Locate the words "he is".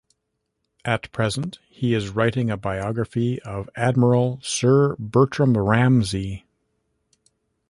1.69-2.09